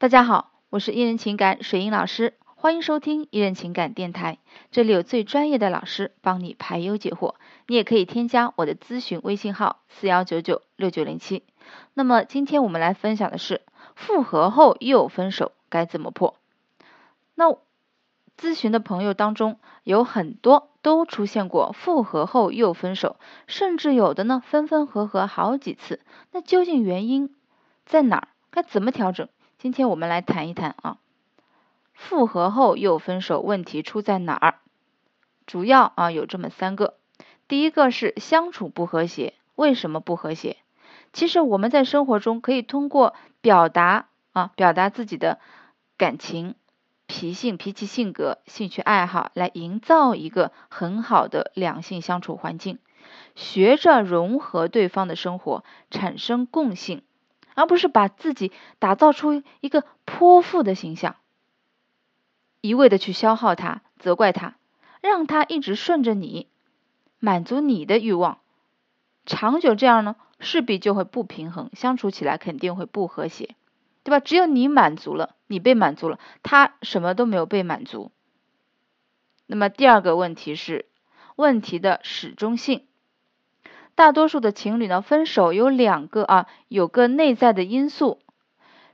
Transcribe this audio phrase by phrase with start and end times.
[0.00, 4.38] 大家好，我是艺人情感水英老师，欢迎收听艺人情感电台。
[4.70, 7.34] 这里有最专业的老师帮你排忧解惑，
[7.66, 11.44] 你也可以添加我的咨询微信号四幺九九六九零七。
[11.92, 13.60] 那么今天我们来分享的是
[13.94, 16.34] 复合后又分手该怎么破？
[17.34, 17.58] 那
[18.38, 26.00] 咨询的朋友当中有很多都出现过复合后又分手，甚至有的呢分分合合好几次。
[26.32, 27.36] 那究竟原因
[27.84, 28.28] 在哪儿？
[28.50, 29.28] 该怎么调整？
[29.60, 30.96] 今天我们来谈一谈啊，
[31.92, 34.54] 复合后又分手，问题出在哪儿？
[35.44, 36.94] 主要啊有这么三个。
[37.46, 40.56] 第一个是相处不和谐，为什么不和谐？
[41.12, 43.12] 其实我们在生活中可以通过
[43.42, 45.38] 表达啊，表达自己的
[45.98, 46.54] 感情、
[47.06, 52.78] 脾性、脾气、性格、兴趣爱好，来营造一个很好的两性相处环境，
[53.36, 57.02] 学着融合对方的生活，产生共性。
[57.60, 61.16] 而不是把自己打造出一个泼妇的形象，
[62.62, 64.56] 一味的去消耗他、责怪他，
[65.02, 66.48] 让他一直顺着你，
[67.18, 68.38] 满足你的欲望，
[69.26, 73.54] 长久这样呢，势必就会不平衡，相处起来肯定会不和谐，
[74.04, 74.20] 对吧？
[74.20, 78.10] 只有你满足了，你被满足了，他什么都没有被满足。
[79.44, 80.86] 那么第二个问题是
[81.36, 82.86] 问题的始终性。
[84.00, 88.18] 大多数的情侣呢，分手有两个啊，有个内在的因素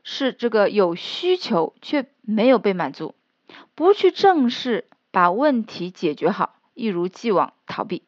[0.03, 3.15] 是这个有需求却没有被满足，
[3.77, 8.03] 不去正视把问题解决好，一如既往逃避。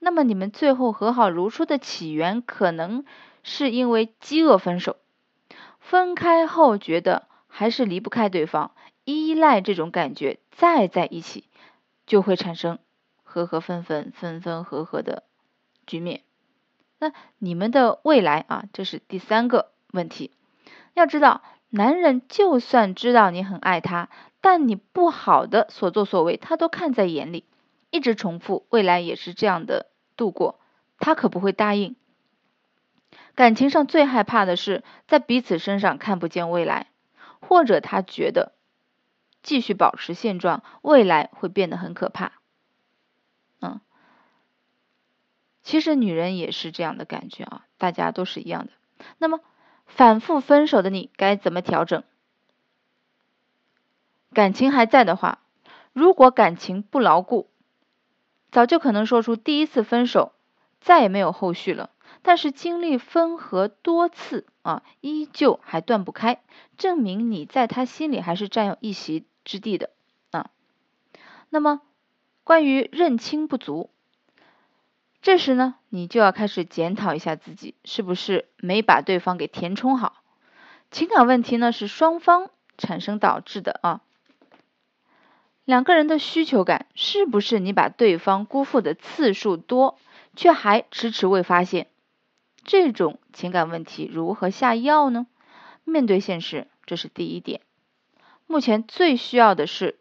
[0.00, 3.04] 那么你们最后和好如初的起源，可能
[3.44, 4.96] 是因为饥饿分手，
[5.78, 8.72] 分开后觉得还是离不开对方，
[9.04, 11.44] 依赖这种感觉再在一起，
[12.04, 12.80] 就会产生
[13.22, 15.22] 合合分分分分合合的
[15.86, 16.22] 局面。
[17.02, 20.30] 那你们的未来啊，这是第三个问题。
[20.94, 24.08] 要知道，男人就算知道你很爱他，
[24.40, 27.44] 但你不好的所作所为，他都看在眼里，
[27.90, 30.60] 一直重复，未来也是这样的度过，
[31.00, 31.96] 他可不会答应。
[33.34, 36.86] 感情上最害怕的是在彼此身上看不见未来，
[37.40, 38.52] 或者他觉得
[39.42, 42.41] 继续保持现状，未来会变得很可怕。
[45.72, 48.72] 其实女人也是这样的感觉啊，大家都是一样的。
[49.16, 49.40] 那么
[49.86, 52.04] 反复分手的你该怎么调整？
[54.34, 55.38] 感情还在的话，
[55.94, 57.48] 如果感情不牢固，
[58.50, 60.32] 早就可能说出第一次分手
[60.78, 61.88] 再也没有后续了。
[62.20, 66.42] 但是经历分合多次啊，依旧还断不开，
[66.76, 69.88] 证明你在他心里还是占有一席之地的
[70.32, 70.50] 啊。
[71.48, 71.80] 那么
[72.44, 73.88] 关于认清不足。
[75.22, 80.22] 这时呢，你就要开始检讨一下自己，是不是没把对方给填充好？
[80.90, 84.00] 情感问题呢是双方产生导致的啊。
[85.64, 89.96] 两个人的需求感是不是你把对方辜负的次数多，
[90.34, 91.86] 却还迟迟未发现？
[92.64, 95.28] 这种情感问题如何下药呢？
[95.84, 97.60] 面对现实，这是第一点。
[98.48, 100.00] 目前最需要的是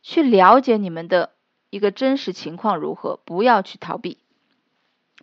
[0.00, 1.32] 去了解你们的
[1.70, 4.18] 一个真实情况如何，不要去逃避。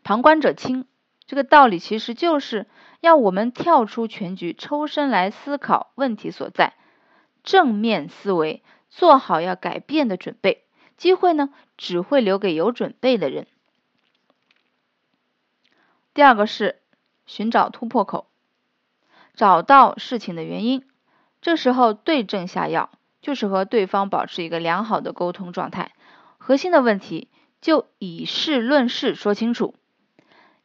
[0.03, 0.85] 旁观者清，
[1.25, 2.67] 这个道理其实就是
[3.01, 6.73] 要我们跳出全局，抽身来思考问题所在，
[7.43, 10.63] 正面思维，做好要改变的准备。
[10.95, 13.45] 机会呢，只会留给有准备的人。
[16.13, 16.81] 第二个是
[17.27, 18.27] 寻找突破口，
[19.35, 20.83] 找到事情的原因，
[21.41, 22.89] 这时候对症下药，
[23.21, 25.93] 就是和对方保持一个良好的沟通状态，
[26.39, 27.29] 核心的问题
[27.61, 29.75] 就以事论事说清楚。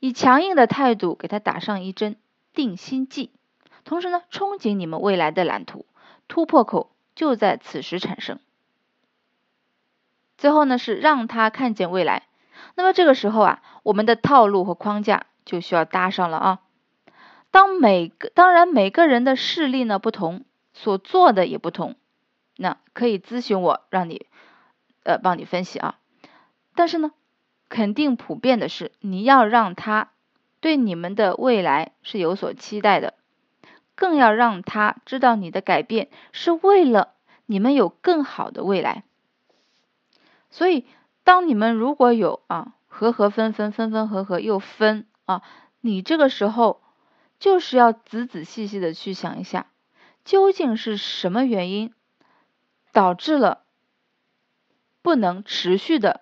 [0.03, 2.17] 以强硬的态度给他打上一针
[2.53, 3.31] 定心剂，
[3.85, 5.87] 同时呢，憧憬你们未来的蓝图，
[6.27, 8.41] 突破口就在此时产生。
[10.37, 12.25] 最后呢，是让他看见未来。
[12.75, 16.59] 那么这个时候啊，我们的套路和框架就需要搭上了啊。
[17.53, 21.95] 当每个当然每个人的视力呢不同，所做的也不同，
[22.57, 24.27] 那可以咨询我，让你
[25.05, 25.95] 呃帮你分析啊。
[26.75, 27.13] 但是呢。
[27.73, 30.11] 肯定普遍的是，你要让他
[30.61, 33.15] 对你们的未来是有所期待的，
[33.95, 37.15] 更要让他知道你的改变是为了
[37.47, 39.05] 你们有更好的未来。
[40.51, 40.85] 所以，
[41.25, 45.43] 当你们如果有啊合合分分分分合合又分啊，
[45.81, 46.83] 你这个时候
[47.39, 49.69] 就是要仔仔细细的去想一下，
[50.27, 51.95] 究竟是什么原因
[52.93, 53.63] 导致了
[55.01, 56.21] 不能持续的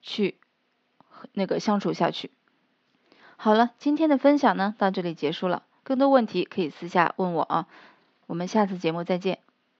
[0.00, 0.36] 去。
[1.32, 2.30] 那个相处下去。
[3.36, 5.64] 好了，今天的分享呢到这里结束了。
[5.82, 7.66] 更多问题可以私下问我啊。
[8.26, 9.40] 我们下次节目再见。